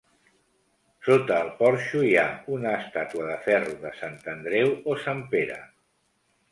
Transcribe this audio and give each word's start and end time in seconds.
Sota 1.07 1.37
el 1.45 1.51
porxo 1.59 2.01
hi 2.07 2.15
ha 2.21 2.25
una 2.57 2.73
estàtua 2.81 3.29
de 3.29 3.39
ferro 3.45 3.77
de 3.87 3.93
Sant 4.01 4.19
Andreu 4.37 4.77
o 4.95 4.99
Sant 5.07 5.25
Pere. 5.37 5.63